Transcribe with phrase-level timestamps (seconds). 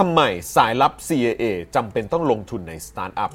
[0.00, 0.22] ทำไม
[0.54, 3.30] สายลับ CIA จำเป็นต้องลงทุนในสตาร์ทอัพ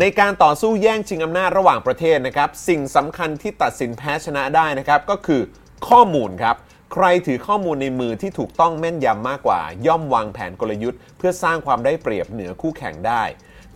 [0.00, 5.40] ในการต่อสู้แย่งชิงอำนาจระหว่างประเทศนะครับ สิ่งสำคัญที่ตัดสินแพ้ชนะได้นะครับก็คือ
[5.88, 6.56] ข้อมูลครับ
[6.92, 13.22] ใครถือข้อมูลในมือที่ถูกต้องแม่นยำมากกว่า ย่อมวางแผนกลยุทธ์ เพื่อสร้างความได้เปรียบเหนือคู่แข่งได้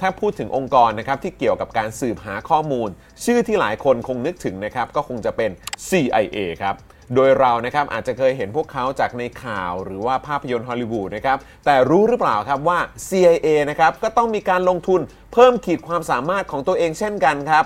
[0.00, 2.88] ถ้าพูดถึงองค์กรนะครับที่เกี่ยวกับการสืบหาข้อมูล
[3.24, 5.50] ชื่อที่หลายคนคงนึกถึงนะครับก็คงจะเป็น
[5.88, 6.76] CIA ครับ
[7.14, 15.00] โดยเรานะครับอาจจะเคยเห็นพวกเขาจากในข่าวหรือว่าภาพยนตร์ฮอลลีวูดนะครับแต่รู้หรือเปล่าครับว่า CIA นะครับก็ต้องมีการลงทุน
[15.32, 17.64] เพิ่มขีดความสามารถของตัวเองเช่นกันครับ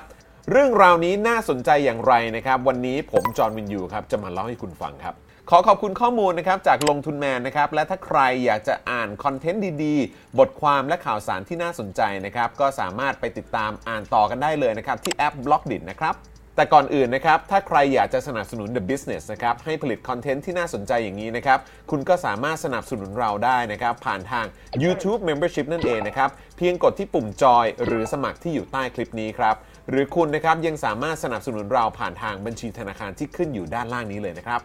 [0.50, 5.14] เรื่องราวนี้น่าสนใจอย่างไรนะครับวันนี้ผมจอห์นวิญญูครับจะมาเล่าให้คุณฟังครับ
[5.50, 16.16] ขอขอบคุณข้อมูลนะครับจากลงทุนแมนนะครับและถ้าใครอยากจะอ่านคอนเทนต์ดีๆ บทความและข่าวสารที่น่าสนใจนะครับก็สามารถไปติดตามอ่านต่อกันได้เลยนะครับที่แอป b ล็อกดินะครับ
[16.56, 21.58] แต่ก่อนอื่นนะครับ ถ้าใครอยากจะสนับสนุน The Business นะครับ ให้ผลิตคอนเทนต์ที่น่าสนใจอย่างนี้นะครับ
[21.90, 24.46] คุณก็สามารถสนับสนุนเราได้นะครับ ผ่านทาง
[24.82, 29.54] YouTube Membership นั่นเองนะครับ เพียงกดที่ปุ่มจอยหรือสมัครที่อยู่ใต้คลิปนี้ครับ
[29.90, 34.60] หรือคุณนะครับยังสามารถสนับสนุนเราผ่านทางบัญชีธนาคารที่ขึ้นอยู่ด้านล่างนี้เลยนะครับ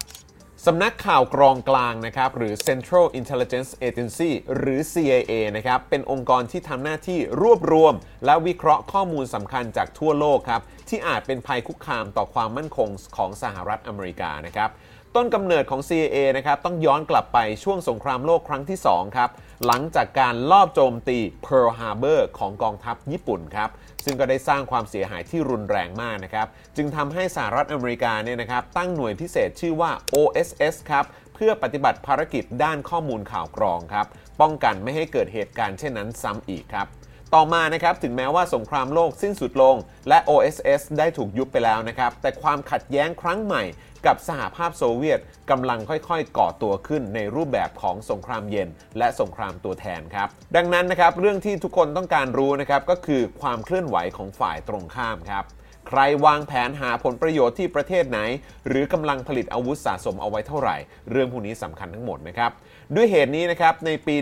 [0.68, 7.94] สำนักข่าวกรองกลางนะครับหรือ Central Intelligence Agency หรือ CIA นะครับเป็นองค์กรที่ทำหน้าที่รวบรวม
[8.26, 14.70] และวิเคราะห์ข้อมูลสำคัญจากทั่วโลกครับที่อาจเป็นภัยคุกคามต่อความมั่นคงของสหรัฐอเมริกานะครับ
[15.16, 19.30] ต้นกำเนิดของ CIA นะครับต้องย้อนกลับไปช่วงสงครามโลกครั้งที่ 2 ครับ
[19.66, 23.70] หลังจากการลอบโจมตี Pearl Harbor ของกองทัพญี่ปุ่นครับ
[24.06, 34.06] ซึ่งก็ได้สร้างความเสียหายที่รุนแรงมากนะครับ จึงทำให้สหรัฐอเมริกาเนี่ยนะครับตั้งหน่วยพิเศษชื่อว่า OSS ครับ เพื่อปฏิบัติภารกิจด้านข้อมูลข่าวกรองครับ
[34.42, 36.88] ป้องกันไม่ให้เกิดเหตุการณ์เช่นนั้นซ้ำอีกครับ
[37.36, 39.76] ต่อมานะครับถึงแม้ว่าสงครามโลกสิ้นสุดลง
[40.10, 43.64] และ OSS ได้ถูกยุบไปแล้วนะครับ แต่ความขัดแย้งครั้งใหม่
[44.06, 55.46] กับสหภาพโซเวียตกำลังค่อยๆ ก่อตัวขึ้นในรูปแบบของสงครามเย็น และสงครามตัวแทนครับ ดังนั้นนะครับเรื่องที่ทุกคนต้องการรู้นะครับก็คือความเคลื่อนไหวของฝ่ายตรงข้ามครับ
[55.88, 58.20] ใครวางแผนหาผลประโยชน์ที่ประเทศไหน
[58.68, 60.76] หรือกำลังผลิตอาวุธสะสมเอาไว้เท่าไหร่
[61.10, 62.52] เรื่องพวกนี้สำคัญทั้งหมดนะครับ
[62.96, 64.16] ด้วยเหตุนี้นะครับในปี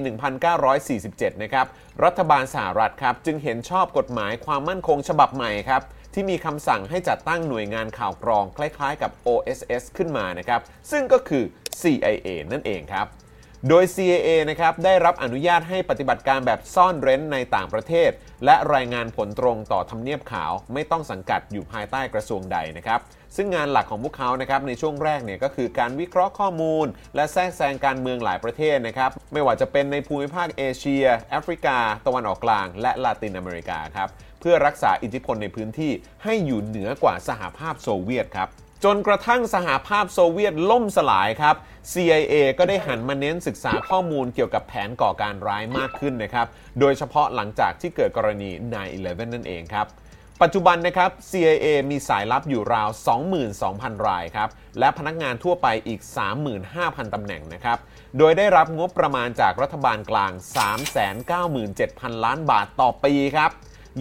[0.67, 1.65] 1947 นะครับ
[2.03, 5.81] รัฐบาลสหรัฐครับจึงเห็นชอบกฎหมายความมั่นคงฉบับใหม่ครับ
[6.13, 10.61] ที่มีคำสั่งให้จัดตั้งหน่วยงานข่าวกรองคล้ายๆ กับ OSS ขึ้นมานะครับ
[10.91, 11.43] ซึ่งก็คือ
[11.81, 13.07] CIA นั่นเองครับ
[13.67, 18.11] โดย CIA นะครับได้รับอนุญาตให้ปฏิบัติการแบบซ่อนเร้นในต่างประเทศ
[18.45, 22.99] และรายงานผลตรงต่อทำเนียบขาว ไม่ต้องสังกัดอยู่ภายใต้กระทรวงใดนะครับ
[23.35, 34.09] ซึ่งงานหลักของพวกเขานะครับในช่วงแรกเนี่ยก็คือการวิเคราะห์ข้อมูล และแทรกแซงการเมืองหลายประเทศนะครับไม่ว่าจะเป็นในภูมิภาคเอเชีย แอฟริกา ตะวันออกกลาง และลาตินอเมริกาครับ
[34.39, 35.91] เพื่อรักษาอิทธิพลในพื้นที่
[36.23, 38.49] ให้อยู่เหนือกว่าสหภาพโซเวียตครับ
[38.83, 41.55] จนกระทั่งสหภาพโซเวียตล่มสลายครับ
[41.93, 46.47] CIA ก็ได้หันมาเน้นศึกษาข้อมูลเกี่ยวกับแผนก่อการร้ายมากขึ้นนะครับ
[46.79, 48.49] โดยเฉพาะหลังจากที่เกิดกรณี
[48.91, 49.87] 9-11 นั่นเองครับ
[50.41, 52.89] ปัจจุบันนะครับ CIA มีสายลับอยู่ราว
[53.47, 54.49] 22,000 รายครับ
[54.79, 56.01] และพนักงานทั่วไปอีก
[56.57, 57.77] 35,000 ตำแหน่งนะครับ
[58.17, 60.31] โดยได้รับงบประมาณจากรัฐบาลกลาง
[61.47, 63.51] 397,000 ล้านบาทต่อปีครับ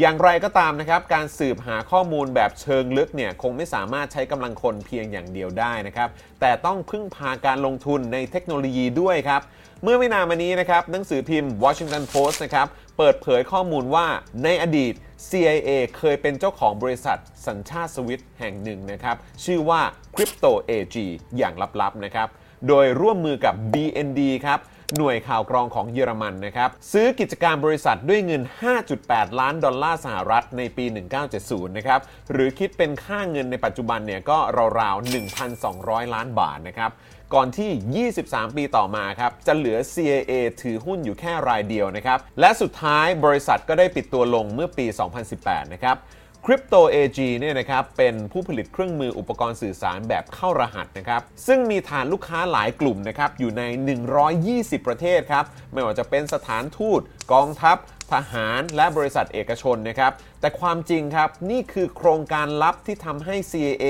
[0.01, 6.09] อย่างไรก็ตามนะครับ การสืบหาข้อมูลแบบเชิงลึกเนี่ยคงไม่สามารถใช้กำลังคนเพียงอย่างเดียวได้นะครับ
[6.41, 9.43] แต่ต้องพึ่งพาการลงทุนในเทคโนโลยีด้วยครับ
[9.83, 12.67] เมื่อไม่นานมานี้นะครับหนังสือพิมพ์ Washington Post นะครับ
[12.99, 14.07] เปิดเผยข้อมูลว่า
[14.45, 14.95] ในอดีต
[15.29, 19.81] CIA เคยเป็นเจ้าของบริษัทสัญชาติสวิตแห่งหนึ่งนะครับ ชื่อว่า
[20.15, 20.97] Crypto AG
[21.37, 22.29] อย่างลับๆนะครับ
[22.69, 24.61] โดยร่วมมือกับ BND ครับ
[24.97, 28.43] หน่วยข่าวกรองของเยอรมันนะครับซื้อกิจการบริษัทด้วยเงิน
[28.87, 30.85] 5.8 ล้านดอลลาร์สหรัฐในปี
[31.31, 32.01] 1970 นะครับ
[32.33, 34.39] หรือคิดเป็นค่าเงินในปัจจุบันเนี่ยก็
[34.81, 35.13] ราวๆ
[35.55, 36.91] 1,200 ล้านบาทนะครับ
[37.35, 40.33] ก่อนที่ 23 ปีต่อมาครับ จะเหลือ CIA
[40.63, 44.87] ถือหุ้นอยู่แค่รายเดียวนะครับ และสุดท้ายบริษัทก็ได้ปิดตัวลงเมื่อปี
[45.31, 45.97] 2018 นะครับ
[46.51, 53.63] Crypto AG เนี่ยนะครับเป็นผู้ผลิตเครื่องมืออุปกรณ์สื่อสารแบบเข้ารหัสนะครับซึ่งมีฐานลูกค้าหลายกลุ่มนะครับอยู่ใน
[54.25, 57.01] 120 ประเทศครับไม่ว่าจะเป็นสถานทูต
[57.33, 57.77] กองทัพ
[58.13, 63.85] ทหารและบริษัทเอกชนนะครับ แต่ความจริงครับนี่คือโครงการลับที่ทำให้ CIA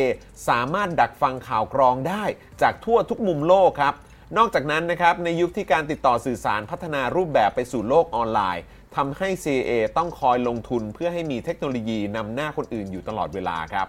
[0.49, 2.25] สามารถดักฟังข่าวกรองได้
[2.63, 3.95] จากทั่วทุกมุมโลกครับ
[4.37, 8.65] นอกจากนั้นนะครับในยุคที่การติดต่อสื่อสารพัฒนารูปแบบไปสู่โลกออนไลน์
[9.03, 13.87] ทำให้ CIA ต้องคอยลงทุนเพื่อให้มีเทคโนโลยีนำหน้าคนอื่นอยู่ตลอดเวลาครับ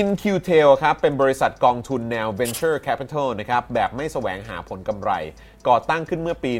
[0.00, 5.10] In-Q-Tel ครับเป็นบริษัทกองทุนแนว Venture Capital นะครับแบบไม่แสวงหาผลกำไร
[5.68, 6.52] ก่อตั้งขึ้นเมื่อปี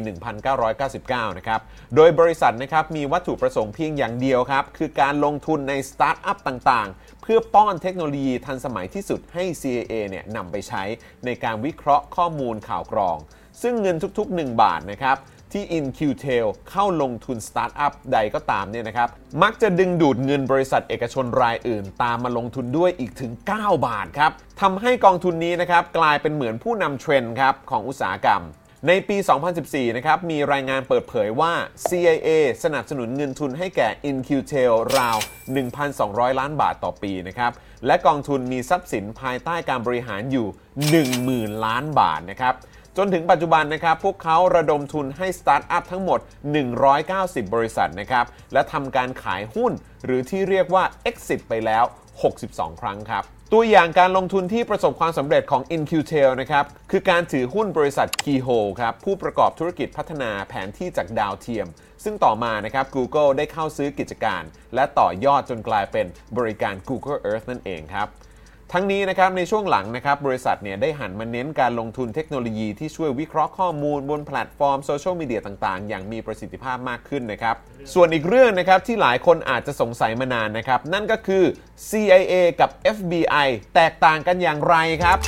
[0.65, 1.61] 1999 นะครับ
[1.95, 10.83] โดยบริษัทนะครับมีวัตถุประสงค์เพียงอย่างเดียวครับ คือการลงทุนในสตาร์ทอัพต่างๆ เพื่อป้อนเทคโนโลยีทันสมัยที่สุดให้ CIA เนี่ยนำไปใช้
[11.25, 13.19] ในการวิเคราะห์ข้อมูลข่าวกรอง
[13.63, 15.17] ซึ่งเงินทุกๆ 1 บาทนะครับ
[15.53, 19.09] ที่ In-Q-Tel เข้าลงทุนสตาร์ทอัพใดก็ตามเนี่ยนะครับ
[19.43, 28.43] มักจะดึงดูดเงินบริษัทเอกชนรายอื่น ตามมาลงทุนด้วยอีกถึง 9 บาทครับทำให้กองทุนนี้นะครับกลายเป็นเหมือนผู้นำเทรนด์ครับของอุตสาหกรรม
[28.89, 29.17] ในปี
[29.57, 31.53] 2014 นะครับ มีรายงานเปิดเผยว่า
[31.89, 32.29] CIA
[32.65, 35.17] สนับสนุนเงินทุนให้แก่ In-Q-Tel ราว
[35.79, 37.53] 1,200 ล้านบาทต่อปีนะครับ
[37.87, 40.47] และกองทุนมีทรัพย์สินภายใต้การบริหารอยู่
[41.07, 42.55] 10,000 ล้านบาทนะครับ
[42.99, 46.21] จนถึงปัจจุบันนะครับพวกเขาระดมทุนให้สตาร์ทอัพทั้งหมด
[46.87, 49.73] 190 บริษัทนะครับและทำการขายหุ้น
[50.05, 51.85] หรือที่เรียกว่า exit ไปแล้ว
[52.33, 61.67] 62 ครั้งครับตัวอย่างการลงทุนที่ประสบความสำเร็จของ InQtail นะครับ คือการถือหุ้นบริษัท Keyhole ครับ ผู้ประกอบธุรกิจพัฒนาแผนที่จากดาวเทียม
[62.05, 64.43] ซึ่งต่อมานะครับ Google ได้เข้าซื้อกิจการ
[64.75, 66.07] และต่อยอดจนกลายเป็น
[66.37, 68.09] บริการ Google Earth นั่นเองครับ
[68.79, 77.57] ทั้งนี้นะครับในช่วงหลังนะครับบริษัทเนี่ยได้หันมาเน้นการลงทุนเทคโนโลยีที่ช่วยวิเคราะห์ข้อมูลบนแพลตฟอร์มโซเชียลมีเดียต่างๆ อย่างมีประสิทธิภาพมากขึ้นนะครับ
[77.95, 81.45] ส่วนอีกเรื่องนะครับที่หลายคนอาจจะสงสัยมานานนะครับ นั่นก็คือ
[81.91, 85.19] CIA กับ FBI แตกต่างกันอย่างไรครับ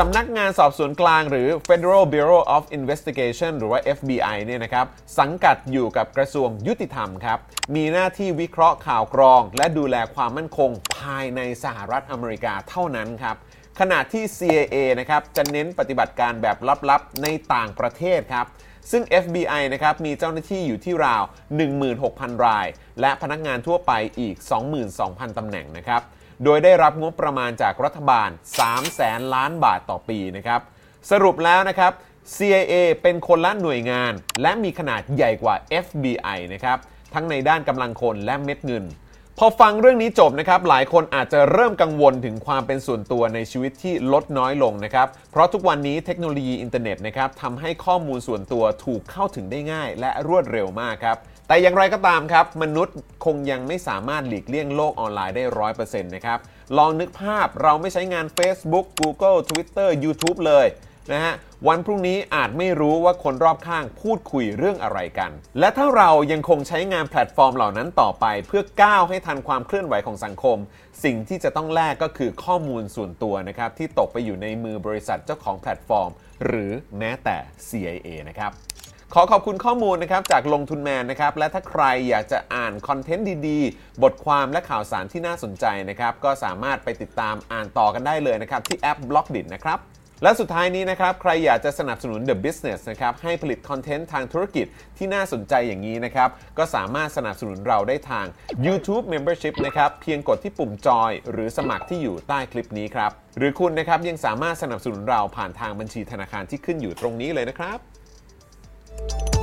[0.00, 4.86] สำนักงานสอบสวนกลางหรือ Federal Bureau of Investigation หรือว่า FBI เนี่ยนะครับ
[5.18, 7.38] สังกัดอยู่กับกระทรวงยุติธรรมครับ
[7.74, 13.36] มีหน้าที่วิเคราะห์ข่าวกรอง และดูแลความมั่นคงภายในสหรัฐอเมริกาเท่านั้นครับ
[13.80, 16.56] ขณะที่ CIA นะครับจะเน้นปฏิบัติการแบบ
[16.90, 18.46] ลับๆ ในต่างประเทศครับ
[18.90, 21.22] ซึ่ง FBI นะครับมีเจ้าหน้าที่อยู่ที่ราว
[21.82, 22.66] 16,000 ราย
[23.00, 24.36] และพนักงานทั่วไปอีก
[24.86, 26.02] 22,000 ตำแหน่งนะครับ
[26.44, 28.28] โดยได้รับงบประมาณจากรัฐบาล
[28.62, 30.60] 3 แสนล้านบาทต่อปีนะครับ
[31.10, 31.92] สรุปแล้วนะครับ
[32.36, 34.12] CIA เป็นคนละหน่วยงาน
[34.42, 35.54] และมีขนาดใหญ่กว่า
[35.84, 36.78] FBI นะครับ
[37.14, 38.84] ทั้งในด้านกำลังคนและเม็ดเงิน
[39.38, 51.16] พอฟังเรื่องนี้จบนะครับ หลายคนอาจจะเริ่มกังวลถึงความเป็นส่วนตัวในชีวิตที่ลดน้อยลงนะครับ เพราะทุกวันนี้เทคโนโลยีอินเทอร์เน็ตนะครับทำให้ข้อมูลส่วนตัวถูกเข้าถึงได้ง่าย และรวดเร็วมากครับ
[51.48, 56.38] แต่อย่างไรก็ตามครับ มนุษย์คงยังไม่สามารถหลีกเลี่ยงโลกออนไลน์ได้ร้อยเปอร์เซ็นต์นะครับ
[56.78, 60.66] ลองนึกภาพเราไม่ใช้งาน Facebook Google Twitter YouTube เลย
[61.12, 61.34] นะฮะ
[61.68, 70.58] วันพรุ่งนี้อาจไม่รู้ว่าคนรอบข้างพูดคุยเรื่องอะไรกัน และถ้าเรายังคงใช้งานแพลตฟอร์มเหล่านั้นต่อไป เพื่อก้าวให้ทันความเคลื่อนไหวของสังคม
[71.04, 76.10] สิ่งที่จะต้องแลกก็คือข้อมูลส่วนตัวนะครับที่ตกไปอยู่ในมือบริษัทเจ้าของแพลตฟอร์ม
[76.44, 77.36] หรือแม้แต่
[77.68, 78.52] CIA นะครับ
[79.18, 89.78] ขอขอบคุณข้อมูลนะครับจากลงทุนแมนนะครับ และถ้าใครอยากจะอ่านคอนเทนต์ดีๆ บทความและข่าวสารที่น่าสนใจนะครับ ก็สามารถไปติดตามอ่านต่อกันได้เลยนะครับ ที่แอป b l o k d i t นะครับ
[90.22, 94.66] และสุดท้ายนี้นะครับ ใครอยากจะสนับสนุน The Business นะครับ ให้ผลิตคอนเทนต์ทางธุรกิจ
[94.98, 96.28] ที่น่าสนใจอย่างนี้นะครับ
[96.58, 98.26] ก็สามารถสนับสนุนเราได้ทาง
[98.66, 107.95] YouTube Membership นะครับ เพียงกดที่ปุ่มจอย หรือสมัครที่อยู่ใต้คลิปนี้ครับ หรือคุณนะครับยังสามารถสนับสนุนเราผ่านทางบัญชีธนาคารที่ขึ้นอยู่ตรงนี้เลยนะครับ
[108.98, 109.35] you